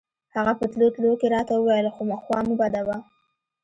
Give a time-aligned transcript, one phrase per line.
[0.35, 1.87] هغه په تلو تلو کښې راته وويل
[2.25, 2.97] خوا مه بدوه.